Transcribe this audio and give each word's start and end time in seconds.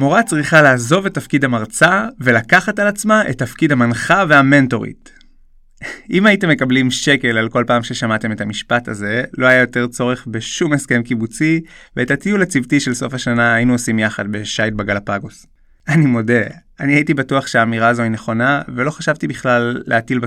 המורה 0.00 0.22
צריכה 0.22 0.62
לעזוב 0.62 1.06
את 1.06 1.14
תפקיד 1.14 1.44
המרצה 1.44 2.08
ולקחת 2.20 2.78
על 2.78 2.86
עצמה 2.86 3.28
את 3.30 3.38
תפקיד 3.38 3.72
המנחה 3.72 4.24
והמנטורית. 4.28 5.12
אם 6.14 6.26
הייתם 6.26 6.48
מקבלים 6.48 6.90
שקל 6.90 7.38
על 7.38 7.48
כל 7.48 7.64
פעם 7.66 7.82
ששמעתם 7.82 8.32
את 8.32 8.40
המשפט 8.40 8.88
הזה, 8.88 9.24
לא 9.38 9.46
היה 9.46 9.60
יותר 9.60 9.86
צורך 9.86 10.26
בשום 10.30 10.72
הסכם 10.72 11.02
קיבוצי, 11.02 11.60
ואת 11.96 12.10
הטיול 12.10 12.42
הצוותי 12.42 12.80
של 12.80 12.94
סוף 12.94 13.14
השנה 13.14 13.54
היינו 13.54 13.72
עושים 13.72 13.98
יחד 13.98 14.32
בשייט 14.32 14.74
בגלפגוס. 14.74 15.46
אני 15.88 16.06
מודה, 16.06 16.42
אני 16.80 16.94
הייתי 16.94 17.14
בטוח 17.14 17.46
שהאמירה 17.46 17.88
הזו 17.88 18.02
היא 18.02 18.10
נכונה, 18.10 18.62
ולא 18.74 18.90
חשבתי 18.90 19.26
בכלל 19.26 19.82
להטיל 19.86 20.18
בה. 20.18 20.26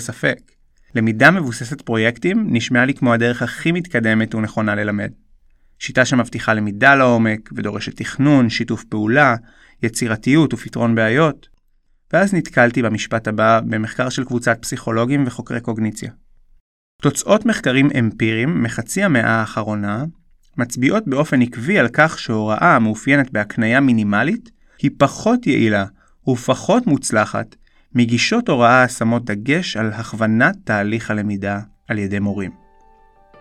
למידה 0.95 1.31
מבוססת 1.31 1.81
פרויקטים 1.81 2.47
נשמעה 2.49 2.85
לי 2.85 2.93
כמו 2.93 3.13
הדרך 3.13 3.41
הכי 3.41 3.71
מתקדמת 3.71 4.35
ונכונה 4.35 4.75
ללמד. 4.75 5.11
שיטה 5.83 6.05
שמבטיחה 6.05 6.53
למידה 6.53 6.95
לעומק 6.95 7.49
ודורשת 7.55 7.97
תכנון, 7.97 8.49
שיתוף 8.49 8.83
פעולה, 8.83 9.35
יצירתיות 9.83 10.53
ופתרון 10.53 10.95
בעיות. 10.95 11.47
ואז 12.13 12.33
נתקלתי 12.33 12.81
במשפט 12.81 13.27
הבא 13.27 13.59
במחקר 13.65 14.09
של 14.09 14.23
קבוצת 14.23 14.57
פסיכולוגים 14.61 15.23
וחוקרי 15.27 15.61
קוגניציה. 15.61 16.11
תוצאות 17.01 17.45
מחקרים 17.45 17.89
אמפיריים 17.99 18.63
מחצי 18.63 19.03
המאה 19.03 19.39
האחרונה 19.39 20.05
מצביעות 20.57 21.07
באופן 21.07 21.41
עקבי 21.41 21.79
על 21.79 21.87
כך 21.93 22.19
שהוראה 22.19 22.75
המאופיינת 22.75 23.31
בהקניה 23.31 23.79
מינימלית 23.79 24.51
היא 24.81 24.91
פחות 24.97 25.47
יעילה 25.47 25.85
ופחות 26.29 26.87
מוצלחת 26.87 27.55
מגישות 27.95 28.49
הוראה 28.49 28.83
השמות 28.83 29.25
דגש 29.25 29.77
על 29.77 29.93
הכוונת 29.93 30.55
תהליך 30.63 31.11
הלמידה 31.11 31.59
על 31.87 31.99
ידי 31.99 32.19
מורים. 32.19 32.51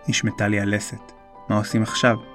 נשמטה 0.07 0.47
לי 0.47 0.59
הלסת, 0.59 1.11
מה 1.49 1.57
עושים 1.57 1.83
עכשיו? 1.83 2.32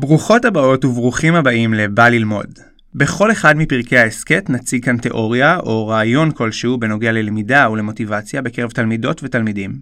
ברוכות 0.00 0.44
הבאות 0.44 0.84
וברוכים 0.84 1.34
הבאים 1.34 1.74
ל"בא 1.74 2.08
ללמוד". 2.08 2.58
בכל 2.94 3.32
אחד 3.32 3.56
מפרקי 3.56 3.98
ההסכת 3.98 4.50
נציג 4.50 4.84
כאן 4.84 4.96
תיאוריה 4.96 5.58
או 5.58 5.88
רעיון 5.88 6.30
כלשהו 6.30 6.78
בנוגע 6.78 7.12
ללמידה 7.12 7.70
ולמוטיבציה 7.70 8.42
בקרב 8.42 8.70
תלמידות 8.70 9.20
ותלמידים, 9.24 9.72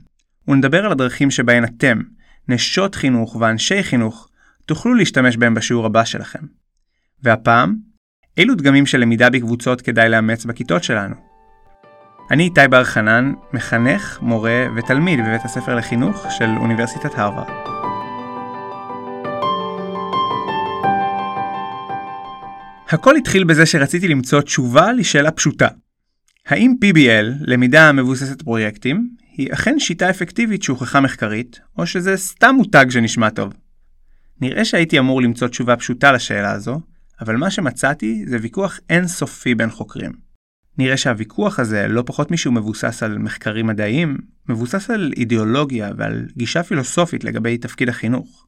ונדבר 0.49 0.85
על 0.85 0.93
הדרכים 0.93 1.31
שבהן 1.31 1.65
אתם, 1.65 2.01
נשות 2.49 2.95
חינוך 2.95 3.37
ואנשי 3.41 3.83
חינוך, 3.83 4.29
תוכלו 4.67 4.95
להשתמש 4.95 5.37
בהם 5.37 5.55
בשיעור 5.55 5.87
הבא 5.87 6.05
שלכם. 6.05 6.41
והפעם, 7.23 7.77
אילו 8.37 8.55
דגמים 8.55 8.87
של 8.87 8.99
למידה 8.99 9.31
בקבוצות 9.31 9.81
כדאי 9.81 10.09
לאמץ 10.09 10.45
בכיתות 10.45 10.85
שלנו? 10.85 11.15
אני 12.31 12.43
איתי 12.43 12.69
בר 12.71 12.85
חנן, 12.85 13.33
מחנך, 13.53 14.19
מורה 14.23 14.67
ותלמיד 14.77 15.21
בבית 15.21 15.45
הספר 15.45 15.75
לחינוך 15.75 16.27
של 16.31 16.49
אוניברסיטת 16.57 17.11
הרווארד. 17.15 17.76
הכל 22.89 23.17
התחיל 23.17 23.45
בזה 23.45 23.67
שרציתי 23.67 24.09
למצוא 24.09 24.41
תשובה 24.41 24.93
לשאלה 24.93 25.31
פשוטה. 25.31 25.69
האם 26.47 26.75
PBL, 26.85 27.27
למידה 27.41 27.93
מבוססת 27.93 28.43
פרויקטים, 28.43 29.11
היא 29.37 29.53
אכן 29.53 29.79
שיטה 29.79 30.11
אפקטיבית 30.11 30.63
שהוכחה 30.63 31.01
מחקרית, 31.01 31.61
או 31.79 31.87
שזה 31.87 32.17
סתם 32.17 32.55
מותג 32.57 32.87
שנשמע 32.91 33.31
טוב? 33.31 33.53
נראה 34.41 34.65
שהייתי 34.65 34.99
אמור 34.99 35.23
למצוא 35.23 35.49
תשובה 35.49 35.77
פשוטה 35.77 36.13
לשאלה 36.13 36.53
הזו, 36.53 36.81
אבל 37.21 37.37
מה 37.37 37.51
שמצאתי 37.51 38.25
זה 38.27 38.39
ויכוח 38.43 38.81
אינסופי 38.91 39.55
בין 39.55 39.71
חוקרים. 39.71 40.13
נראה 40.79 40.97
שהוויכוח 40.97 41.59
הזה, 41.59 41.89
לא 41.89 42.03
פחות 42.07 42.31
משהוא 42.31 42.55
מבוסס 42.55 43.03
על 43.03 43.19
מחקרים 43.19 43.67
מדעיים, 43.67 44.17
מבוסס 44.49 44.91
על 44.91 45.13
אידיאולוגיה 45.17 45.91
ועל 45.97 46.27
גישה 46.37 46.63
פילוסופית 46.63 47.25
לגבי 47.25 47.59
תפקיד 47.59 47.89
החינוך. 47.89 48.46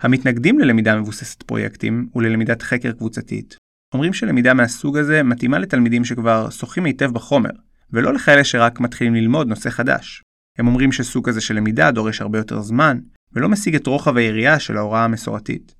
המתנגדים 0.00 0.58
ללמידה 0.58 1.00
מבוססת 1.00 1.42
פרויקטים 1.42 2.08
וללמידת 2.14 2.62
חקר 2.62 2.92
קבוצתית, 2.92 3.56
אומרים 3.94 4.12
שלמידה 4.12 4.54
מהסוג 4.54 4.96
הזה 4.96 5.22
מתאימה 5.22 5.58
לתלמידים 5.58 6.04
שכבר 6.04 6.50
שוחים 6.50 6.84
היטב 6.84 7.10
בחומר, 7.12 7.50
ולא 7.92 8.14
לכאלה 8.14 8.44
שרק 8.44 8.80
מתחילים 8.80 9.14
ללמוד 9.14 9.48
נושא 9.48 9.70
חדש. 9.70 10.22
הם 10.58 10.66
אומרים 10.66 10.92
שסוג 10.92 11.28
כזה 11.28 11.40
של 11.40 11.54
למידה 11.54 11.90
דורש 11.90 12.20
הרבה 12.20 12.38
יותר 12.38 12.60
זמן, 12.60 12.98
ולא 13.32 13.48
משיג 13.48 13.74
את 13.74 13.86
רוחב 13.86 14.16
היריעה 14.16 14.58
של 14.58 14.76
ההוראה 14.76 15.04
המסורתית. 15.04 15.74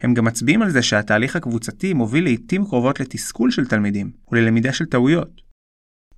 הם 0.00 0.14
גם 0.14 0.24
מצביעים 0.24 0.62
על 0.62 0.70
זה 0.70 0.82
שהתהליך 0.82 1.36
הקבוצתי 1.36 1.94
מוביל 1.94 2.24
לעיתים 2.24 2.64
קרובות 2.64 3.00
לתסכול 3.00 3.50
של 3.50 3.66
תלמידים 3.66 4.10
וללמידה 4.32 4.72
של 4.72 4.84
טעויות. 4.84 5.42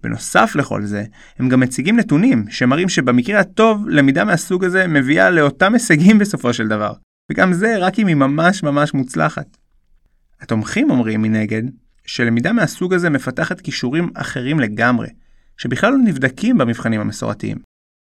בנוסף 0.03 0.53
לכל 0.55 0.83
זה, 0.83 1.05
הם 1.39 1.49
גם 1.49 1.61
מציגים 1.61 1.97
נתונים 1.97 2.45
שמראים 2.51 2.89
שבמקרה 2.89 3.41
הטוב, 3.41 3.89
למידה 3.89 4.25
מהסוג 4.25 4.65
הזה 4.65 4.87
מביאה 4.87 5.31
לאותם 5.31 5.73
הישגים 5.73 6.19
בסופו 6.19 6.53
של 6.53 6.69
דבר, 6.69 6.93
וגם 7.33 7.53
זה 7.53 7.77
רק 7.79 7.99
אם 7.99 8.07
היא 8.07 8.17
ממש 8.17 8.63
ממש 8.63 8.95
מוצלחת. 8.95 9.57
התומכים 10.41 10.91
אומרים 10.91 11.23
מנגד, 11.23 11.63
שלמידה 12.07 12.53
מהסוג 12.53 12.95
הזה 12.95 13.11
מפתחת 13.11 13.61
כישורים 13.61 14.11
אחרים 14.15 14.61
לגמרי, 14.61 15.09
שבכלל 15.57 15.93
לא 15.93 15.99
נבדקים 15.99 16.59
במבחנים 16.59 17.01
המסורתיים. 17.01 17.59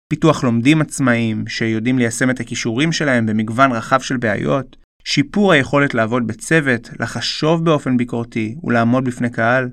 פיתוח 0.10 0.44
לומדים 0.44 0.82
עצמאיים, 0.82 1.48
שיודעים 1.48 1.98
ליישם 1.98 2.30
את 2.30 2.40
הכישורים 2.40 2.92
שלהם 2.92 3.26
במגוון 3.26 3.72
רחב 3.72 4.02
של 4.02 4.18
בעיות, 4.18 4.78
שיפור 5.04 5.52
היכולת 5.52 5.94
לעבוד 5.94 6.28
בצוות, 6.28 6.90
לחשוב 7.00 7.66
באופן 7.66 7.98
ביקורתי 7.98 8.56
ולעמוד 8.64 9.06
בפני 9.06 9.30
קהל. 9.30 9.70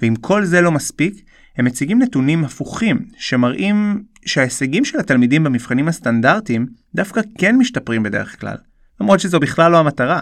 ואם 0.00 0.14
כל 0.20 0.44
זה 0.44 0.60
לא 0.60 0.72
מספיק, 0.72 1.24
הם 1.56 1.64
מציגים 1.64 2.02
נתונים 2.02 2.44
הפוכים, 2.44 3.04
שמראים 3.16 4.04
שההישגים 4.26 4.84
של 4.84 4.98
התלמידים 4.98 5.44
במבחנים 5.44 5.88
הסטנדרטיים 5.88 6.66
דווקא 6.94 7.20
כן 7.38 7.56
משתפרים 7.56 8.02
בדרך 8.02 8.40
כלל. 8.40 8.56
למרות 9.00 9.20
שזו 9.20 9.40
בכלל 9.40 9.72
לא 9.72 9.78
המטרה. 9.78 10.20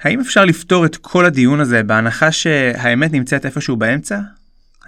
האם 0.00 0.20
אפשר 0.20 0.44
לפתור 0.44 0.86
את 0.86 0.96
כל 0.96 1.24
הדיון 1.24 1.60
הזה 1.60 1.82
בהנחה 1.82 2.32
שהאמת 2.32 3.12
נמצאת 3.12 3.46
איפשהו 3.46 3.76
באמצע? 3.76 4.20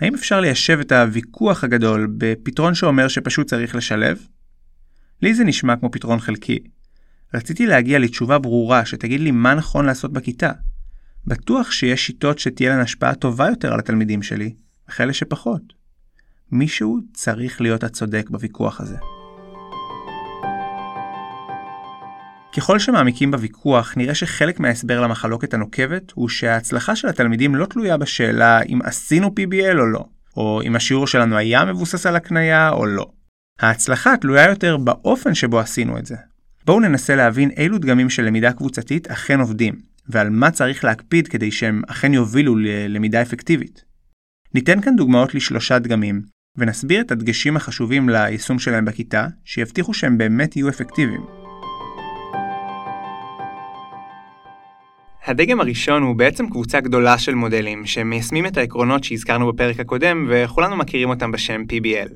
האם 0.01 0.15
אפשר 0.15 0.41
ליישב 0.41 0.79
את 0.81 0.93
הוויכוח 0.93 1.65
הגדול 1.65 2.09
בפתרון 2.19 2.75
שאומר 2.75 3.09
שפשוט 3.09 3.47
צריך 3.47 3.75
לשלב? 3.75 4.19
לי 5.23 5.35
זה 5.35 5.45
נשמע 5.45 5.77
כמו 5.77 5.91
פתרון 5.91 6.21
חלקי. 6.21 6.59
רציתי 7.35 7.67
להגיע 7.67 7.99
לתשובה 7.99 8.39
ברורה 8.39 8.87
שתגיד 8.87 9.21
לי 9.21 9.31
מה 9.31 9.55
נכון 9.55 9.87
לעשות 9.87 10.13
בכיתה. 10.13 10.53
בטוח 11.27 11.71
שיש 11.71 12.07
שיטות 12.07 12.39
שתהיה 12.39 12.71
להן 12.71 12.81
השפעה 12.81 13.15
טובה 13.15 13.49
יותר 13.49 13.73
על 13.73 13.79
התלמידים 13.79 14.23
שלי, 14.23 14.55
וכאלה 14.89 15.13
שפחות. 15.13 15.63
מישהו 16.53 17.01
צריך 17.13 17.61
להיות 17.61 17.85
הצודק 17.85 18.31
בוויכוח 18.31 18.81
הזה. 18.81 19.14
ככל 22.57 22.79
שמעמיקים 22.79 23.31
בוויכוח, 23.31 23.95
נראה 23.97 24.15
שחלק 24.15 24.61
מההסבר 24.61 25.01
למחלוקת 25.01 25.55
הנוקבת 25.55 26.13
הוא 26.15 26.29
שההצלחה 26.29 26.97
של 26.97 27.09
התלמידים 27.09 27.55
לא 27.55 27.67
תלויה 27.67 27.97
בשאלה 27.97 28.63
אם 28.63 28.79
עשינו 28.85 29.27
PBL 29.27 29.79
או 29.79 29.87
לא, 29.87 30.05
או 30.37 30.63
אם 30.65 30.77
השיעור 30.77 31.07
שלנו 31.07 31.37
היה 31.37 31.65
מבוסס 31.65 32.07
על 32.07 32.17
הקנייה 32.17 32.71
או 32.71 32.87
לא. 32.87 33.07
ההצלחה 33.61 34.17
תלויה 34.17 34.49
יותר 34.49 34.77
באופן 34.77 35.35
שבו 35.35 35.61
עשינו 35.61 35.99
את 35.99 36.07
זה. 36.07 36.17
בואו 36.67 36.81
ננסה 36.81 37.17
להבין 37.17 37.51
אילו 37.51 37.79
דגמים 37.79 38.11
של 38.11 38.23
למידה 38.23 38.53
קבוצתית 38.53 39.07
אכן 39.07 39.41
עובדים, 39.41 39.75
ועל 40.09 40.31
מה 40.31 40.51
צריך 40.51 40.85
להקפיד 40.85 41.29
כדי 41.29 41.51
שהם 41.51 41.83
אכן 41.87 42.15
יובילו 42.15 42.57
ללמידה 42.57 43.23
אפקטיבית. 43.23 43.85
ניתן 44.55 44.81
כאן 44.81 44.97
דוגמאות 44.97 45.35
לשלושה 45.35 45.79
דגמים, 45.79 46.23
ונסביר 46.57 47.01
את 47.01 47.13
הדגשים 47.13 47.57
החשובים 47.57 48.09
ליישום 48.09 48.59
שלהם 48.59 48.85
בכיתה, 48.85 49.27
שיבטיחו 49.45 49.95
שהם 49.95 50.19
באמת 50.19 50.57
יהיו 50.57 50.69
אפקטיביים. 50.69 51.44
הדגם 55.27 55.61
הראשון 55.61 56.03
הוא 56.03 56.17
בעצם 56.17 56.51
קבוצה 56.51 56.81
גדולה 56.81 57.19
של 57.19 57.35
מודלים 57.35 57.87
שמיישמים 57.87 58.47
את 58.47 58.57
העקרונות 58.57 59.05
שהזכרנו 59.05 59.53
בפרק 59.53 59.81
הקודם 59.81 60.27
וכולנו 60.31 60.77
מכירים 60.77 61.11
אותם 61.11 61.33
בשם 61.33 61.63
PBL. 61.73 62.09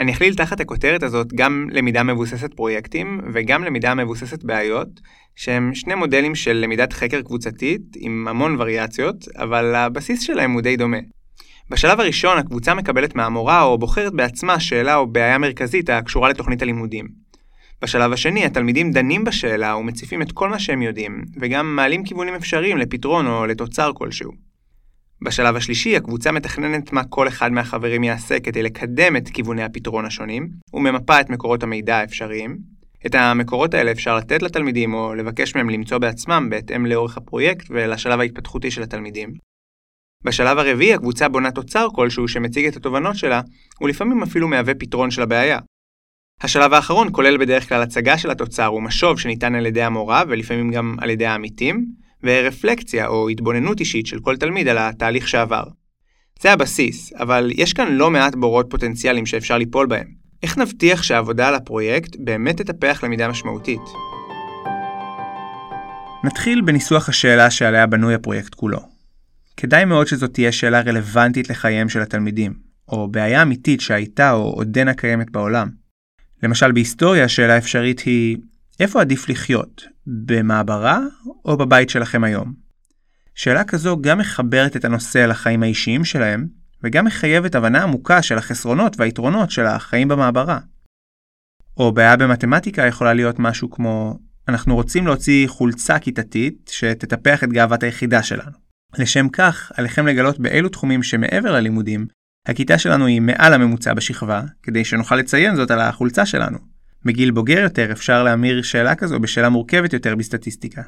אני 0.00 0.12
אכליל 0.12 0.34
תחת 0.34 0.60
הכותרת 0.60 1.02
הזאת 1.02 1.32
גם 1.34 1.68
למידה 1.72 2.02
מבוססת 2.02 2.54
פרויקטים 2.54 3.20
וגם 3.32 3.64
למידה 3.64 3.94
מבוססת 3.94 4.44
בעיות, 4.44 4.88
שהם 5.36 5.74
שני 5.74 5.94
מודלים 5.94 6.34
של 6.34 6.52
למידת 6.52 6.92
חקר 6.92 7.22
קבוצתית 7.22 7.82
עם 7.96 8.28
המון 8.28 8.56
וריאציות, 8.58 9.16
אבל 9.36 9.74
הבסיס 9.74 10.20
שלהם 10.20 10.52
הוא 10.52 10.60
די 10.60 10.76
דומה. 10.76 10.98
בשלב 11.70 12.00
הראשון 12.00 12.38
הקבוצה 12.38 12.74
מקבלת 12.74 13.14
מהמורה 13.14 13.62
או 13.62 13.78
בוחרת 13.78 14.12
בעצמה 14.12 14.60
שאלה 14.60 14.96
או 14.96 15.06
בעיה 15.06 15.38
מרכזית 15.38 15.90
הקשורה 15.90 16.28
לתוכנית 16.28 16.62
הלימודים. 16.62 17.25
בשלב 17.82 18.12
השני, 18.12 18.44
התלמידים 18.44 18.90
דנים 18.90 19.24
בשאלה 19.24 19.76
ומציפים 19.76 20.22
את 20.22 20.32
כל 20.32 20.48
מה 20.48 20.58
שהם 20.58 20.82
יודעים, 20.82 21.24
וגם 21.40 21.76
מעלים 21.76 22.04
כיוונים 22.04 22.34
אפשריים 22.34 22.78
לפתרון 22.78 23.26
או 23.26 23.46
לתוצר 23.46 23.92
כלשהו. 23.94 24.32
בשלב 25.22 25.56
השלישי, 25.56 25.96
הקבוצה 25.96 26.32
מתכננת 26.32 26.92
מה 26.92 27.04
כל 27.04 27.28
אחד 27.28 27.52
מהחברים 27.52 28.04
יעשה 28.04 28.40
כדי 28.40 28.62
לקדם 28.62 29.16
את 29.16 29.28
כיווני 29.28 29.62
הפתרון 29.62 30.04
השונים, 30.04 30.48
וממפה 30.74 31.20
את 31.20 31.30
מקורות 31.30 31.62
המידע 31.62 31.96
האפשריים. 31.96 32.56
את 33.06 33.14
המקורות 33.14 33.74
האלה 33.74 33.90
אפשר 33.90 34.16
לתת 34.16 34.42
לתלמידים 34.42 34.94
או 34.94 35.14
לבקש 35.14 35.56
מהם 35.56 35.70
למצוא 35.70 35.98
בעצמם 35.98 36.46
בהתאם 36.50 36.86
לאורך 36.86 37.16
הפרויקט 37.16 37.66
ולשלב 37.70 38.20
ההתפתחותי 38.20 38.70
של 38.70 38.82
התלמידים. 38.82 39.32
בשלב 40.24 40.58
הרביעי 40.58 40.94
הקבוצה 40.94 41.28
בונה 41.28 41.50
תוצר 41.50 41.88
כלשהו 41.94 42.28
שמציג 42.28 42.66
את 42.66 42.76
התובנות 42.76 43.16
שלה, 43.16 43.40
ולפעמים 43.80 44.22
אפילו 44.22 44.48
מהווה 44.48 44.74
פתרון 44.74 45.10
של 45.10 45.22
הבעיה, 45.22 45.58
השלב 46.42 46.72
האחרון 46.72 47.08
כולל 47.12 47.36
בדרך 47.36 47.68
כלל 47.68 47.82
הצגה 47.82 48.18
של 48.18 48.30
התוצר 48.30 48.74
ומשוב 48.74 49.20
שניתן 49.20 49.54
על 49.54 49.66
ידי 49.66 49.82
המורה 49.82 50.22
ולפעמים 50.28 50.70
גם 50.70 50.96
על 51.00 51.10
ידי 51.10 51.26
העמיתים, 51.26 51.86
ורפלקציה 52.22 53.06
או 53.06 53.28
התבוננות 53.28 53.80
אישית 53.80 54.06
של 54.06 54.20
כל 54.20 54.36
תלמיד 54.36 54.68
על 54.68 54.78
התהליך 54.78 55.28
שעבר. 55.28 55.64
זה 56.40 56.52
הבסיס, 56.52 57.12
אבל 57.12 57.50
יש 57.54 57.72
כאן 57.72 57.92
לא 57.92 58.10
מעט 58.10 58.34
בורות 58.34 58.66
פוטנציאליים 58.70 59.26
שאפשר 59.26 59.58
ליפול 59.58 59.86
בהם. 59.86 60.06
איך 60.42 60.58
נבטיח 60.58 61.02
שהעבודה 61.02 61.48
על 61.48 61.54
הפרויקט 61.54 62.16
באמת 62.18 62.56
תטפח 62.56 63.04
למידה 63.04 63.28
משמעותית? 63.28 63.82
נתחיל 66.24 66.60
בניסוח 66.60 67.08
השאלה 67.08 67.50
שעליה 67.50 67.86
בנוי 67.86 68.14
הפרויקט 68.14 68.54
כולו. 68.54 68.78
כדאי 69.56 69.84
מאוד 69.84 70.06
שזאת 70.06 70.34
תהיה 70.34 70.52
שאלה 70.52 70.80
רלוונטית 70.80 71.50
לחייהם 71.50 71.88
של 71.88 72.00
התלמידים, 72.00 72.54
או 72.88 73.08
בעיה 73.08 73.42
אמיתית 73.42 73.80
שהייתה 73.80 74.32
או 74.32 74.42
עודנה 74.42 74.94
קיימת 74.94 75.30
בעולם. 75.30 75.85
למשל 76.42 76.72
בהיסטוריה 76.72 77.24
השאלה 77.24 77.54
האפשרית 77.54 78.00
היא 78.00 78.36
איפה 78.80 79.00
עדיף 79.00 79.28
לחיות, 79.28 79.84
במעברה 80.06 81.00
או 81.44 81.56
בבית 81.56 81.90
שלכם 81.90 82.24
היום? 82.24 82.52
שאלה 83.34 83.64
כזו 83.64 83.96
גם 84.00 84.18
מחברת 84.18 84.76
את 84.76 84.84
הנושא 84.84 85.18
לחיים 85.18 85.62
האישיים 85.62 86.04
שלהם, 86.04 86.46
וגם 86.82 87.04
מחייבת 87.04 87.54
הבנה 87.54 87.82
עמוקה 87.82 88.22
של 88.22 88.38
החסרונות 88.38 89.00
והיתרונות 89.00 89.50
של 89.50 89.66
החיים 89.66 90.08
במעברה. 90.08 90.58
או 91.76 91.92
בעיה 91.92 92.16
במתמטיקה 92.16 92.86
יכולה 92.86 93.14
להיות 93.14 93.38
משהו 93.38 93.70
כמו 93.70 94.18
אנחנו 94.48 94.74
רוצים 94.74 95.06
להוציא 95.06 95.48
חולצה 95.48 95.98
כיתתית 95.98 96.70
שתטפח 96.72 97.44
את 97.44 97.48
גאוות 97.48 97.82
היחידה 97.82 98.22
שלנו. 98.22 98.56
לשם 98.98 99.28
כך, 99.28 99.72
עליכם 99.74 100.06
לגלות 100.06 100.38
באילו 100.38 100.68
תחומים 100.68 101.02
שמעבר 101.02 101.52
ללימודים, 101.52 102.06
הכיתה 102.46 102.78
שלנו 102.78 103.06
היא 103.06 103.20
מעל 103.20 103.54
הממוצע 103.54 103.94
בשכבה, 103.94 104.42
כדי 104.62 104.84
שנוכל 104.84 105.16
לציין 105.16 105.56
זאת 105.56 105.70
על 105.70 105.80
החולצה 105.80 106.26
שלנו. 106.26 106.58
מגיל 107.04 107.30
בוגר 107.30 107.58
יותר 107.58 107.92
אפשר 107.92 108.22
להמיר 108.22 108.62
שאלה 108.62 108.94
כזו 108.94 109.20
בשאלה 109.20 109.48
מורכבת 109.48 109.92
יותר 109.92 110.14
בסטטיסטיקה. 110.14 110.82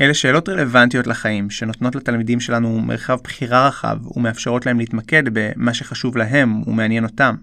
אלה 0.00 0.14
שאלות 0.14 0.48
רלוונטיות 0.48 1.06
לחיים, 1.06 1.50
שנותנות 1.50 1.94
לתלמידים 1.96 2.40
שלנו 2.40 2.80
מרחב 2.80 3.18
בחירה 3.24 3.68
רחב 3.68 3.96
ומאפשרות 4.16 4.66
להם 4.66 4.78
להתמקד 4.78 5.22
במה 5.32 5.74
שחשוב 5.74 6.16
להם 6.16 6.68
ומעניין 6.68 7.04
אותם. 7.04 7.34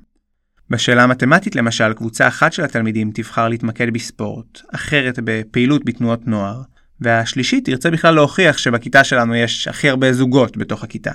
בשאלה 0.70 1.04
המתמטית 1.04 1.56
למשל, 1.56 1.94
קבוצה 1.94 2.28
אחת 2.28 2.54
של 2.54 2.64
התלמידים 2.64 3.12
תבחר 3.14 3.50
להתמקד 3.50 3.94
בספורט, 3.94 4.62
אחרת 4.76 5.20
בפעילות 5.24 5.86
בתנועות 5.86 6.28
נוער, 6.28 6.62
והשלישית 7.02 7.66
תרצה 7.66 7.92
בכלל 7.92 8.16
להוכיח 8.16 8.58
שבכיתה 8.58 9.04
שלנו 9.04 9.36
יש 9.36 9.68
הכי 9.68 9.90
הרבה 9.90 10.14
זוגות 10.14 10.58
בתוך 10.58 10.84
הכיתה. 10.84 11.12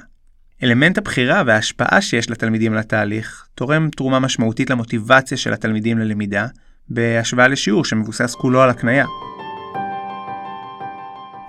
אלמנט 0.63 0.99
הבחירה 0.99 1.43
וההשפעה 1.47 2.01
שיש 2.01 2.31
לתלמידים 2.31 2.73
על 2.73 2.79
התהליך 2.79 3.47
תורם 3.55 3.89
תרומה 3.97 4.19
משמעותית 4.19 4.71
למוטיבציה 4.71 5.37
של 5.37 5.53
התלמידים 5.53 5.99
ללמידה, 5.99 6.47
בהשוואה 6.89 7.49
לשיעור 7.49 7.85
שמבוסס 7.85 8.35
כולו 8.35 8.63
על 8.63 8.71
הקנייה. 8.71 9.07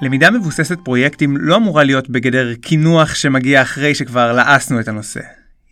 למידה 0.02 0.32
מבוססת 0.32 0.78
פרויקטים 0.84 1.38
לא 1.38 1.56
אמורה 1.56 1.84
להיות 1.84 2.10
בגדר 2.10 2.56
קינוח 2.56 3.16
שמגיע 3.16 3.62
אחרי 3.62 3.96
שכבר 3.96 4.34
לעסנו 4.34 4.80
את 4.80 4.88
הנושא. 4.88 5.22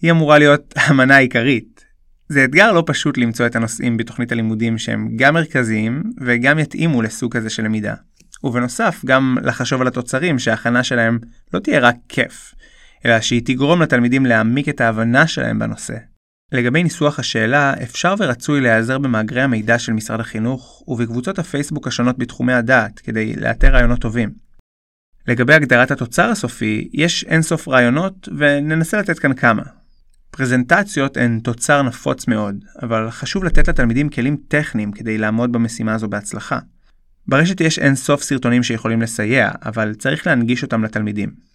היא 0.02 0.12
אמורה 0.12 0.38
להיות 0.38 0.74
המנה 0.76 1.18
עיקרית. 1.18 1.86
זה 2.30 2.44
אתגר 2.44 2.72
לא 2.72 2.84
פשוט 2.86 3.18
למצוא 3.18 3.46
את 3.46 3.56
הנושאים 3.56 3.98
בתוכנית 3.98 4.32
הלימודים 4.32 4.78
שהם 4.78 5.10
גם 5.16 5.34
מרכזיים 5.34 6.04
וגם 6.22 6.60
יתאימו 6.60 7.02
לסוג 7.02 7.38
כזה 7.38 7.50
של 7.50 7.64
למידה. 7.64 7.94
ובנוסף, 8.44 9.02
גם 9.06 9.38
לחשוב 9.44 9.82
על 9.82 9.88
התוצרים 9.88 10.40
שההכנה 10.40 10.84
שלהם 10.84 11.20
לא 11.54 11.60
תהיה 11.60 11.80
רק 11.80 11.96
כיף, 12.10 12.54
אלא 13.06 13.22
שהיא 13.22 13.42
תגרום 13.46 13.82
לתלמידים 13.82 14.26
להעמיק 14.26 14.70
את 14.70 14.82
ההבנה 14.82 15.28
שלהם 15.28 15.60
בנושא. 15.60 15.96
לגבי 16.52 16.84
ניסוח 16.84 17.20
השאלה, 17.20 17.74
אפשר 17.84 18.14
ורצוי 18.18 18.62
להיעזר 18.62 18.98
במאגרי 18.98 19.42
המידע 19.42 19.80
של 19.80 19.94
משרד 19.94 20.20
החינוך 20.20 20.84
ובקבוצות 20.88 21.40
הפייסבוק 21.40 21.88
השונות 21.88 22.18
בתחומי 22.18 22.54
הדעת 22.54 23.00
כדי 23.00 23.36
לאתר 23.36 23.74
רעיונות 23.74 24.00
טובים. 24.00 24.32
לגבי 25.28 25.54
הגדרת 25.54 25.92
התוצר 25.92 26.30
הסופי, 26.30 26.90
יש 26.94 27.24
אינסוף 27.24 27.68
רעיונות 27.68 28.30
וננסה 28.38 29.00
לתת 29.00 29.20
כאן 29.20 29.34
כמה. 29.34 29.64
פרזנטציות 30.32 31.18
הן 31.18 31.40
תוצר 31.40 31.82
נפוץ 31.82 32.28
מאוד, 32.28 32.56
אבל 32.82 33.12
חשוב 33.12 33.44
לתת 33.44 33.68
לתלמידים 33.68 34.10
כלים 34.10 34.38
טכניים 34.48 34.92
כדי 34.92 35.18
לעמוד 35.18 35.52
במשימה 35.52 35.94
הזו 35.94 36.08
בהצלחה. 36.08 36.60
ברשת 37.28 37.62
יש 37.62 37.80
אינסוף 37.80 38.24
סרטונים 38.24 38.64
שיכולים 38.64 39.02
לסייע, 39.02 39.52
אבל 39.66 39.94
צריך 39.94 40.28
להנגיש 40.28 40.64
אותם 40.64 40.84
לתלמידים. 40.84 41.47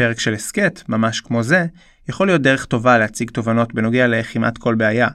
פרק 0.00 0.20
של 0.20 0.34
הסכת, 0.34 0.82
ממש 0.88 1.20
כמו 1.20 1.42
זה, 1.42 1.66
יכול 2.08 2.26
להיות 2.26 2.42
דרך 2.42 2.64
טובה 2.64 2.98
להציג 2.98 3.30
תובנות 3.30 3.74
בנוגע 3.74 4.06
לכמעט 4.06 4.58
כל 4.58 4.74
בעיה. 4.74 5.08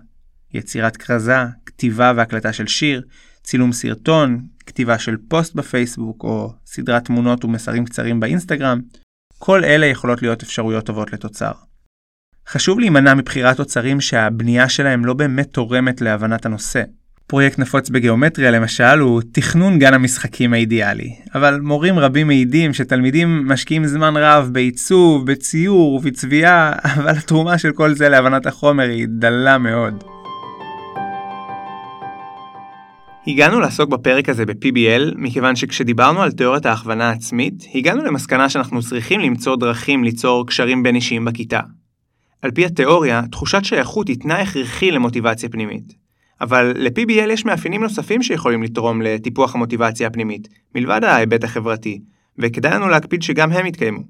יצירת 0.53 0.97
כרזה, 0.97 1.35
כתיבה 1.65 2.13
והקלטה 2.15 2.53
של 2.53 2.67
שיר, 2.67 3.01
צילום 3.43 3.71
סרטון, 3.71 4.41
כתיבה 4.65 4.99
של 4.99 5.17
פוסט 5.27 5.55
בפייסבוק 5.55 6.23
או 6.23 6.53
סדרת 6.65 7.05
תמונות 7.05 7.45
ומסרים 7.45 7.85
קצרים 7.85 8.19
באינסטגרם, 8.19 8.81
כל 9.39 9.63
אלה 9.63 9.85
יכולות 9.85 10.21
להיות 10.21 10.43
אפשרויות 10.43 10.85
טובות 10.85 11.13
לתוצר. 11.13 11.51
חשוב 12.47 12.79
להימנע 12.79 13.13
מבחירת 13.13 13.57
תוצרים 13.57 14.01
שהבנייה 14.01 14.69
שלהם 14.69 15.05
לא 15.05 15.13
באמת 15.13 15.53
תורמת 15.53 16.01
להבנת 16.01 16.45
הנושא. 16.45 16.83
פרויקט 17.27 17.59
נפוץ 17.59 17.89
בגיאומטריה 17.89 18.51
למשל 18.51 18.99
הוא 18.99 19.21
תכנון 19.31 19.79
גן 19.79 19.93
המשחקים 19.93 20.53
האידיאלי, 20.53 21.15
אבל 21.35 21.59
מורים 21.59 21.99
רבים 21.99 22.27
מעידים 22.27 22.73
שתלמידים 22.73 23.47
משקיעים 23.47 23.85
זמן 23.85 24.17
רב 24.17 24.49
בעיצוב, 24.51 25.25
בציור 25.31 25.93
ובצביעה, 25.93 26.73
אבל 26.95 27.09
התרומה 27.09 27.57
של 27.57 27.71
כל 27.71 27.93
זה 27.93 28.09
להבנת 28.09 28.45
החומר 28.45 28.83
היא 28.83 29.07
דלה 29.09 29.57
מאוד. 29.57 30.03
הגענו 33.27 33.59
לעסוק 33.59 33.89
בפרק 33.89 34.29
הזה 34.29 34.45
ב-PBL, 34.45 35.13
מכיוון 35.15 35.55
שכשדיברנו 35.55 36.21
על 36.21 36.31
תיאוריית 36.31 36.65
ההכוונה 36.65 37.09
העצמית, 37.09 37.65
הגענו 37.75 38.03
למסקנה 38.03 38.49
שאנחנו 38.49 38.81
צריכים 38.81 39.19
למצוא 39.19 39.55
דרכים 39.55 40.03
ליצור 40.03 40.47
קשרים 40.47 40.83
בין 40.83 40.95
אישיים 40.95 41.25
בכיתה. 41.25 41.59
על 42.41 42.51
פי 42.51 42.65
התיאוריה, 42.65 43.21
תחושת 43.31 43.63
שייכות 43.63 44.07
היא 44.07 44.17
תנאי 44.19 44.41
הכרחי 44.41 44.91
למוטיבציה 44.91 45.49
פנימית. 45.49 46.04
אבל 46.41 46.73
ל-PBL 46.75 47.31
יש 47.31 47.45
מאפיינים 47.45 47.83
נוספים 47.83 48.23
שיכולים 48.23 48.63
לתרום 48.63 49.01
לטיפוח 49.01 49.55
המוטיבציה 49.55 50.07
הפנימית, 50.07 50.47
מלבד 50.75 51.03
ההיבט 51.03 51.43
החברתי, 51.43 52.01
וכדאי 52.37 52.71
לנו 52.71 52.87
להקפיד 52.87 53.21
שגם 53.21 53.51
הם 53.51 53.65
יתקיימו. 53.65 54.01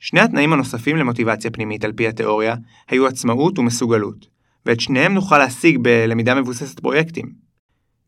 שני 0.00 0.20
התנאים 0.20 0.52
הנוספים 0.52 0.96
למוטיבציה 0.96 1.50
פנימית 1.50 1.84
על 1.84 1.92
פי 1.92 2.08
התיאוריה 2.08 2.54
היו 2.88 3.06
עצמאות 3.06 3.58
ומסוגלות, 3.58 4.26
ואת 4.66 4.80
שניהם 4.80 5.14
נוכל 5.14 5.38
להשיג 5.38 5.78
בלמידה 5.82 6.34
מבוססת 6.34 6.80
פרויקטים. 6.80 7.32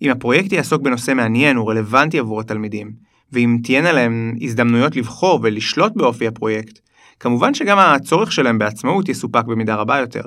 אם 0.02 0.10
הפרויקט 0.10 0.52
יעסוק 0.52 0.82
בנושא 0.82 1.14
מעניין 1.14 1.58
ורלוונטי 1.58 2.18
עבור 2.18 2.40
התלמידים, 2.40 2.92
ואם 3.32 3.58
תהיינה 3.62 3.92
להם 3.92 4.34
הזדמנויות 4.40 4.96
לבחור 4.96 5.40
ולשלוט 5.42 5.92
באופי 5.96 6.26
הפרויקט, 6.26 6.78
כמובן 7.20 7.54
שגם 7.54 7.78
הצורך 7.78 8.32
שלהם 8.32 8.58
בעצמאות 8.58 9.08
יסופק 9.08 9.44
במידה 9.44 9.74
רבה 9.74 9.98
יותר. 9.98 10.22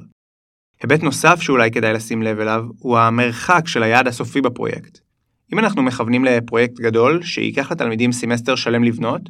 היבט 0.81 1.03
נוסף 1.03 1.41
שאולי 1.41 1.71
כדאי 1.71 1.93
לשים 1.93 2.21
לב 2.21 2.39
אליו, 2.39 2.65
הוא 2.79 2.97
המרחק 2.97 3.67
של 3.67 3.83
היעד 3.83 4.07
הסופי 4.07 4.41
בפרויקט. 4.41 4.99
אם 5.53 5.59
אנחנו 5.59 5.83
מכוונים 5.83 6.25
לפרויקט 6.25 6.79
גדול, 6.79 7.23
שייקח 7.23 7.71
לתלמידים 7.71 8.11
סמסטר 8.11 8.55
שלם 8.55 8.83
לבנות, 8.83 9.21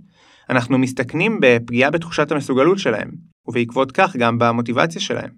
אנחנו 0.49 0.77
מסתכנים 0.77 1.37
בפגיעה 1.41 1.91
בתחושת 1.91 2.31
המסוגלות 2.31 2.79
שלהם, 2.79 3.11
ובעקבות 3.47 3.91
כך 3.91 4.15
גם 4.15 4.39
במוטיבציה 4.39 5.01
שלהם. 5.01 5.29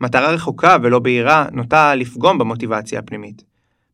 מטרה 0.00 0.30
רחוקה 0.30 0.76
ולא 0.82 0.98
בהירה 0.98 1.46
נוטה 1.52 1.94
לפגום 1.94 2.38
במוטיבציה 2.38 2.98
הפנימית. 2.98 3.42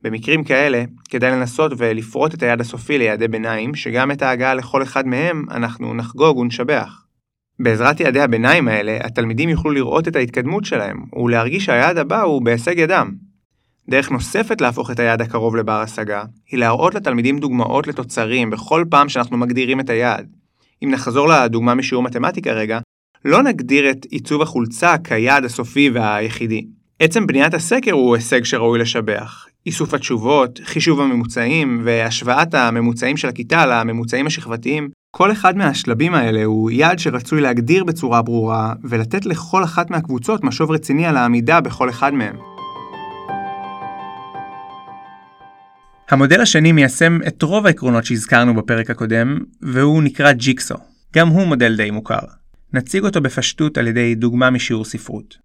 במקרים 0.03 0.45
כאלה, 0.45 0.85
כדאי 1.11 1.31
לנסות 1.31 1.73
ולפרוט 1.77 2.35
את 2.35 2.43
היעד 2.43 2.61
הסופי 2.61 2.99
ליעדי 2.99 3.29
ביניים, 3.29 3.75
שגם 3.75 4.11
את 4.11 4.23
ההגעה 4.23 4.55
לכל 4.55 4.83
אחד 4.83 5.07
מהם 5.07 5.45
אנחנו 5.51 5.95
נחגוג 5.95 6.39
ונשבח. 6.39 7.08
בעזרת 7.61 8.01
יעדי 8.01 8.21
הביניים 8.21 8.69
האלה, 8.69 8.99
התלמידים 9.01 9.49
יוכלו 9.49 9.71
לראות 9.71 10.09
את 10.09 10.17
ההתקדמות 10.17 10.65
שלהם, 10.65 10.97
ולהרגיש 11.17 11.65
שהיעד 11.65 11.99
הבא 11.99 12.23
הוא 12.23 12.43
בהישג 12.43 12.79
ידם. 12.79 13.13
דרך 13.89 14.11
נוספת 14.11 14.61
להפוך 14.61 14.91
את 14.91 14.99
היעד 14.99 15.23
הקרוב 15.23 15.57
לבר 15.57 15.81
השגה, 15.81 16.25
היא 16.51 16.61
להראות 16.61 16.95
לתלמידים 16.95 17.39
דוגמאות 17.39 17.87
לתוצרים 17.87 18.51
בכל 18.51 18.85
פעם 18.91 19.09
שאנחנו 19.09 19.37
מגדירים 19.37 19.81
את 19.81 19.91
היעד. 19.91 20.27
אם 20.85 20.91
נחזור 20.91 21.29
לדוגמה 21.29 21.75
משיעור 21.75 22.03
מתמטיקה 22.03 22.53
רגע, 22.53 22.79
לא 23.25 23.43
נגדיר 23.43 23.91
את 23.91 24.05
עיצוב 24.05 24.43
החולצה 24.43 24.95
כיעד 25.05 25.45
הסופי 25.45 25.91
והיחידי. 25.91 26.67
עצם 27.01 27.27
בניית 27.27 27.55
הסקר 27.55 27.93
הוא 27.93 28.15
הישג 28.15 28.45
שראוי 28.45 28.79
לשבח. 28.79 29.47
איסוף 29.67 29.95
התשובות, 29.95 30.61
חישוב 30.65 31.01
הממוצעים 31.01 31.81
והשוואת 31.85 32.55
הממוצעים 32.55 33.17
של 33.17 33.29
הכיתה 33.29 33.67
לממוצעים 33.67 34.27
השכבתיים 34.27 34.89
כל 35.19 35.33
אחד 35.33 35.57
מהשלבים 35.57 36.15
האלה 36.15 36.45
הוא 36.45 36.71
יעד 36.71 36.99
שרצוי 36.99 37.41
להגדיר 37.41 37.85
בצורה 37.85 38.23
ברורה 38.23 38.75
ולתת 38.83 39.27
לכל 39.27 39.65
אחת 39.65 39.91
מהקבוצות 39.91 40.45
משוב 40.45 40.71
רציני 40.71 41.07
על 41.07 41.17
העמידה 41.17 41.61
בכל 41.61 41.91
אחד 41.91 42.15
מהם. 42.15 42.37
המודל 46.11 46.41
השני 46.41 46.73
מיישם 46.73 47.19
את 47.27 47.43
רוב 47.43 47.67
העקרונות 47.67 48.05
שהזכרנו 48.05 48.55
בפרק 48.55 48.91
הקודם, 48.91 49.39
והוא 49.63 50.03
נקרא 50.03 50.33
ג'יקסו. 50.33 50.75
גם 51.15 51.29
הוא 51.29 51.47
מודל 51.47 51.77
די 51.77 51.91
מוכר. 51.91 52.21
נציג 52.73 53.05
אותו 53.05 53.21
בפשטות 53.21 53.79
על 53.79 53.87
ידי 53.87 54.15
דוגמה 54.15 54.51
משיעור 54.51 54.85
ספרות. 54.85 55.39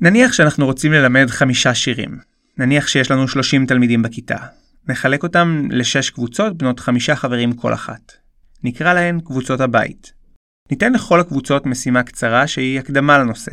נניח 0.00 0.32
שאנחנו 0.32 0.66
רוצים 0.66 0.92
ללמד 0.92 1.26
חמישה 1.30 1.74
שירים. 1.74 2.18
נניח 2.58 2.86
שיש 2.86 3.10
לנו 3.10 3.28
30 3.28 3.66
תלמידים 3.66 4.02
בכיתה. 4.02 4.38
נחלק 4.88 5.22
אותם 5.22 5.68
לשש 5.70 6.10
קבוצות 6.10 6.56
בנות 6.56 6.80
חמישה 6.80 7.16
חברים 7.16 7.52
כל 7.52 7.74
אחת. 7.74 8.23
נקרא 8.64 8.94
להן 8.94 9.20
קבוצות 9.20 9.60
הבית. 9.60 10.12
ניתן 10.70 10.92
לכל 10.92 11.20
הקבוצות 11.20 11.66
משימה 11.66 12.02
קצרה 12.02 12.46
שהיא 12.46 12.78
הקדמה 12.78 13.18
לנושא. 13.18 13.52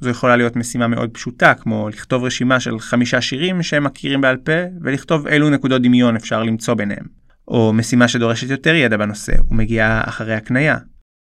זו 0.00 0.10
יכולה 0.10 0.36
להיות 0.36 0.56
משימה 0.56 0.86
מאוד 0.86 1.10
פשוטה, 1.10 1.54
כמו 1.54 1.88
לכתוב 1.88 2.24
רשימה 2.24 2.60
של 2.60 2.80
חמישה 2.80 3.20
שירים 3.20 3.62
שהם 3.62 3.84
מכירים 3.84 4.20
בעל 4.20 4.36
פה, 4.36 4.52
ולכתוב 4.82 5.26
אילו 5.26 5.50
נקודות 5.50 5.82
דמיון 5.82 6.16
אפשר 6.16 6.42
למצוא 6.42 6.74
ביניהם. 6.74 7.04
או 7.48 7.72
משימה 7.72 8.08
שדורשת 8.08 8.50
יותר 8.50 8.74
ידע 8.74 8.96
בנושא, 8.96 9.32
ומגיעה 9.50 10.08
אחרי 10.08 10.34
הקנייה. 10.34 10.76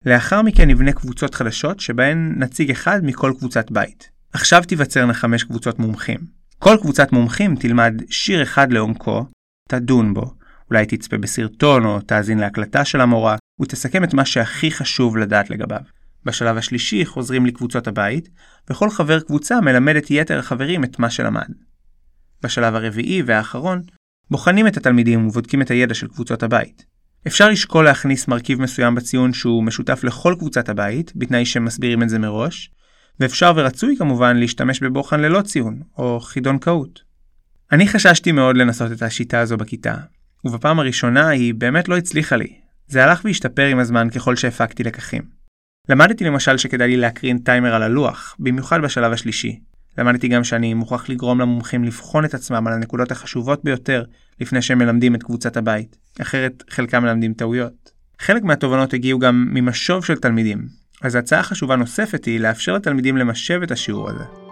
לאחר 0.05 0.41
מכן 0.41 0.69
נבנה 0.69 0.91
קבוצות 0.91 1.35
חדשות 1.35 1.79
שבהן 1.79 2.33
נציג 2.37 2.71
אחד 2.71 2.99
מכל 3.03 3.33
קבוצת 3.37 3.71
בית. 3.71 4.09
עכשיו 4.33 4.63
תיווצרנה 4.67 5.13
חמש 5.13 5.43
קבוצות 5.43 5.79
מומחים. 5.79 6.19
כל 6.59 6.77
קבוצת 6.81 7.11
מומחים 7.11 7.55
תלמד 7.55 7.93
שיר 8.09 8.43
אחד 8.43 8.71
לעומקו, 8.71 9.25
תדון 9.69 10.13
בו, 10.13 10.33
אולי 10.69 10.85
תצפה 10.85 11.17
בסרטון 11.17 11.85
או 11.85 12.01
תאזין 12.01 12.39
להקלטה 12.39 12.85
של 12.85 13.01
המורה, 13.01 13.35
ותסכם 13.61 14.03
את 14.03 14.13
מה 14.13 14.25
שהכי 14.25 14.71
חשוב 14.71 15.17
לדעת 15.17 15.49
לגביו. 15.49 15.81
בשלב 16.25 16.57
השלישי 16.57 17.05
חוזרים 17.05 17.45
לקבוצות 17.45 17.87
הבית, 17.87 18.29
וכל 18.69 18.89
חבר 18.89 19.19
קבוצה 19.19 19.61
מלמד 19.61 19.95
את 19.95 20.11
יתר 20.11 20.39
החברים 20.39 20.83
את 20.83 20.99
מה 20.99 21.09
שלמד. 21.09 21.47
בשלב 22.43 22.75
הרביעי 22.75 23.21
והאחרון, 23.21 23.81
בוחנים 24.31 24.67
את 24.67 24.77
התלמידים 24.77 25.27
ובודקים 25.27 25.61
את 25.61 25.71
הידע 25.71 25.93
של 25.93 26.07
קבוצות 26.07 26.43
הבית. 26.43 26.85
אפשר 27.27 27.49
לשקול 27.49 27.85
להכניס 27.85 28.27
מרכיב 28.27 28.61
מסוים 28.61 28.95
בציון 28.95 29.33
שהוא 29.33 29.63
משותף 29.63 30.03
לכל 30.03 30.35
קבוצת 30.39 30.69
הבית, 30.69 31.11
בתנאי 31.15 31.45
שמסבירים 31.45 32.03
את 32.03 32.09
זה 32.09 32.19
מראש, 32.19 32.71
ואפשר 33.19 33.53
ורצוי 33.55 33.95
כמובן 33.97 34.37
להשתמש 34.37 34.83
בבוחן 34.83 35.19
ללא 35.19 35.41
ציון, 35.41 35.81
או 35.97 36.19
חידון 36.19 36.57
קהות. 36.57 37.03
אני 37.71 37.87
חששתי 37.87 38.31
מאוד 38.31 38.57
לנסות 38.57 38.91
את 38.91 39.01
השיטה 39.01 39.39
הזו 39.39 39.57
בכיתה, 39.57 39.95
ובפעם 40.45 40.79
הראשונה 40.79 41.29
היא 41.29 41.53
באמת 41.53 41.89
לא 41.89 41.97
הצליחה 41.97 42.35
לי. 42.35 42.53
זה 42.87 43.03
הלך 43.03 43.21
והשתפר 43.25 43.65
עם 43.65 43.79
הזמן 43.79 44.09
ככל 44.09 44.35
שהפקתי 44.35 44.83
לקחים. 44.83 45.21
למדתי 45.89 46.23
למשל 46.23 46.57
שכדאי 46.57 46.87
לי 46.87 46.97
להקרין 46.97 47.37
טיימר 47.37 47.73
על 47.73 47.83
הלוח, 47.83 48.35
במיוחד 48.39 48.81
בשלב 48.81 49.11
השלישי. 49.13 49.59
למדתי 49.97 50.27
גם 50.27 50.43
שאני 50.43 50.73
מוכרח 50.73 51.09
לגרום 51.09 51.41
למומחים 51.41 51.83
לבחון 51.83 52.25
את 52.25 52.33
עצמם 52.33 52.67
על 52.67 52.73
הנקודות 52.73 53.11
החשובות 53.11 53.63
ביותר 53.63 54.03
לפני 54.41 54.61
שהם 54.61 54.77
מלמדים 54.77 55.15
את 55.15 55.23
קבוצת 55.23 55.57
הבית, 55.57 55.97
אחרת 56.21 56.63
חלקם 56.69 57.03
מלמדים 57.03 57.33
טעויות. 57.33 57.91
חלק 58.19 58.43
מהתובנות 58.43 58.93
הגיעו 58.93 59.19
גם 59.19 59.47
ממשוב 59.51 60.05
של 60.05 60.15
תלמידים, 60.15 60.67
אז 61.01 61.15
הצעה 61.15 61.43
חשובה 61.43 61.75
נוספת 61.75 62.25
היא 62.25 62.39
לאפשר 62.39 62.73
לתלמידים 62.73 63.17
למשב 63.17 63.59
את 63.63 63.71
השיעור 63.71 64.09
הזה. 64.09 64.42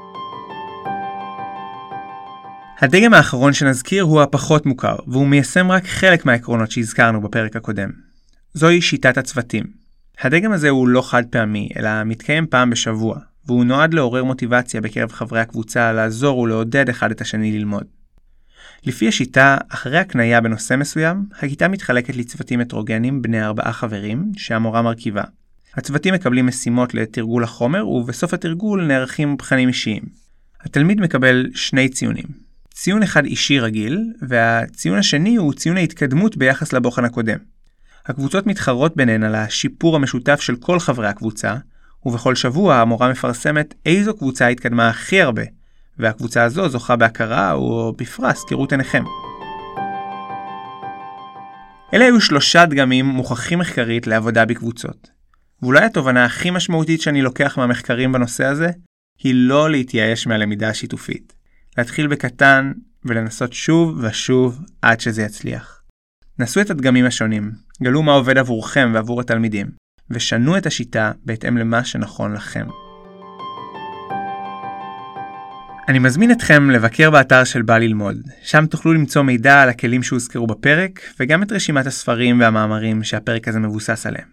הדגם 2.81 3.13
האחרון 3.13 3.53
שנזכיר 3.53 4.03
הוא 4.03 4.21
הפחות 4.21 4.65
מוכר, 4.65 4.95
והוא 5.07 5.27
מיישם 5.27 5.71
רק 5.71 5.87
חלק 5.87 6.25
מהעקרונות 6.25 6.71
שהזכרנו 6.71 7.21
בפרק 7.21 7.55
הקודם. 7.55 7.89
זוהי 8.53 8.81
שיטת 8.81 9.17
הצוותים. 9.17 9.63
הדגם 10.21 10.51
הזה 10.51 10.69
הוא 10.69 10.87
לא 10.87 11.01
חד 11.01 11.23
פעמי, 11.29 11.69
אלא 11.77 11.89
מתקיים 12.05 12.47
פעם 12.47 12.69
בשבוע, 12.69 13.19
והוא 13.45 13.65
נועד 13.65 13.93
לעורר 13.93 14.23
מוטיבציה 14.23 14.81
בקרב 14.81 15.11
חברי 15.11 15.39
הקבוצה 15.39 15.93
לעזור 15.93 16.37
ולעודד 16.37 16.89
אחד 16.89 17.11
את 17.11 17.21
השני 17.21 17.51
ללמוד. 17.51 17.83
לפי 18.85 19.07
השיטה, 19.07 19.57
אחרי 19.69 19.97
הקנייה 19.97 20.41
בנושא 20.41 20.75
מסוים, 20.75 21.25
הכיתה 21.39 21.67
מתחלקת 21.67 22.15
לצוותים 22.15 22.59
הטרוגנים 22.59 23.21
בני 23.21 23.43
ארבעה 23.43 23.73
חברים, 23.73 24.31
שהמורה 24.37 24.81
מרכיבה. 24.81 25.23
הצוותים 25.75 26.13
מקבלים 26.13 26.45
משימות 26.45 26.93
לתרגול 26.93 27.43
החומר, 27.43 27.87
ובסוף 27.87 28.33
התרגול 28.33 28.85
נערכים 28.85 29.33
מבחנים 29.33 29.67
אישיים. 29.67 30.03
התלמיד 30.61 31.01
מקבל 31.01 31.49
שני 31.55 31.89
ציונים. 31.89 32.50
ציון 32.73 33.03
אחד 33.03 33.25
אישי 33.25 33.59
רגיל, 33.59 34.03
והציון 34.21 34.97
השני 34.97 35.35
הוא 35.35 35.53
ציון 35.53 35.77
ההתקדמות 35.77 36.37
ביחס 36.37 36.73
לבוחן 36.73 37.05
הקודם. 37.05 37.37
הקבוצות 38.05 38.47
מתחרות 38.47 38.95
ביניהן 38.95 39.23
על 39.23 39.35
השיפור 39.35 39.95
המשותף 39.95 40.41
של 40.41 40.55
כל 40.55 40.79
חברי 40.79 41.07
הקבוצה, 41.07 41.55
ובכל 42.05 42.35
שבוע 42.35 42.75
המורה 42.75 43.11
מפרסמת 43.11 43.73
איזו 43.85 44.13
קבוצה 44.17 44.47
התקדמה 44.47 44.89
הכי 44.89 45.21
הרבה, 45.21 45.41
והקבוצה 45.97 46.43
הזו 46.43 46.69
זוכה 46.69 46.95
בהכרה 46.95 47.53
או 47.53 47.93
בפרס 47.97 48.43
כראות 48.43 48.71
עיניכם. 48.71 49.03
אלה 51.93 52.05
היו 52.05 52.21
שלושה 52.21 52.65
דגמים 52.65 53.05
מוכחים 53.05 53.59
מחקרית 53.59 54.07
לעבודה 54.07 54.45
בקבוצות. 54.45 55.09
ואולי 55.61 55.85
התובנה 55.85 56.25
הכי 56.25 56.51
משמעותית 56.51 57.01
שאני 57.01 57.21
לוקח 57.21 57.57
מהמחקרים 57.57 58.11
בנושא 58.11 58.45
הזה, 58.45 58.69
היא 59.19 59.33
לא 59.35 59.69
להתייאש 59.69 60.27
מהלמידה 60.27 60.69
השיתופית. 60.69 61.40
להתחיל 61.77 62.07
בקטן 62.07 62.71
ולנסות 63.05 63.53
שוב 63.53 64.03
ושוב 64.03 64.59
עד 64.81 64.99
שזה 64.99 65.21
יצליח. 65.21 65.81
נסו 66.39 66.61
את 66.61 66.69
הדגמים 66.69 67.05
השונים, 67.05 67.51
גלו 67.83 68.03
מה 68.03 68.11
עובד 68.11 68.37
עבורכם 68.37 68.91
ועבור 68.93 69.21
התלמידים, 69.21 69.67
ושנו 70.09 70.57
את 70.57 70.65
השיטה 70.65 71.11
בהתאם 71.25 71.57
למה 71.57 71.83
שנכון 71.83 72.33
לכם. 72.33 72.67
אני 75.87 75.99
מזמין 75.99 76.31
אתכם 76.31 76.69
לבקר 76.69 77.11
באתר 77.11 77.43
של 77.43 77.61
בא 77.61 77.77
ללמוד, 77.77 78.17
שם 78.41 78.65
תוכלו 78.65 78.93
למצוא 78.93 79.21
מידע 79.21 79.61
על 79.61 79.69
הכלים 79.69 80.03
שהוזכרו 80.03 80.47
בפרק, 80.47 81.01
וגם 81.19 81.43
את 81.43 81.51
רשימת 81.51 81.85
הספרים 81.87 82.39
והמאמרים 82.39 83.03
שהפרק 83.03 83.47
הזה 83.47 83.59
מבוסס 83.59 84.05
עליהם. 84.05 84.27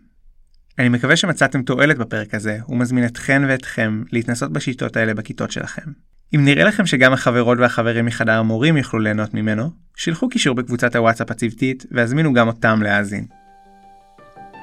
אני 0.79 0.89
מקווה 0.89 1.17
שמצאתם 1.17 1.63
תועלת 1.63 1.99
בפרק 1.99 2.35
הזה, 2.35 2.59
ומזמין 2.69 3.07
אתכן 3.07 3.43
ואתכם 3.49 4.03
להתנסות 4.13 4.53
בשיטות 4.53 4.97
האלה 4.97 5.15
בכיתות 5.15 5.51
שלכם. 5.51 5.91
אם 6.35 6.45
נראה 6.45 6.65
לכם 6.65 6.87
שגם 6.87 7.13
החברות 7.13 7.59
והחברים 7.59 8.07
מחדר 8.07 8.39
המורים 8.39 8.77
יוכלו 8.77 9.01
ליהנות 9.01 9.35
ממנו, 9.35 9.71
שילחו 9.97 10.29
קישור 10.29 10.55
בקבוצת 10.55 10.97
הוואטסאפ 10.97 11.31
הצוותית 11.31 11.87
והזמינו 11.91 12.33
גם 12.33 12.47
אותם 12.47 12.83
להאזין. 12.83 13.25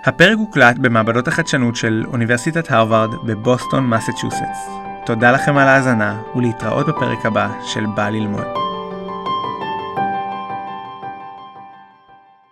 הפרק 0.06 0.38
הוקלט 0.38 0.78
במעבדות 0.78 1.28
החדשנות 1.28 1.76
של 1.76 2.04
אוניברסיטת 2.08 2.72
הרווארד 2.72 3.10
בבוסטון, 3.28 3.88
מסצ'וסטס. 3.88 4.70
תודה 5.06 5.32
לכם 5.32 5.58
על 5.58 5.68
ההאזנה, 5.68 6.22
ולהתראות 6.36 6.88
בפרק 6.88 7.26
הבא 7.26 7.50
של 7.74 7.86
בא 7.96 8.10
ללמוד. 8.10 8.75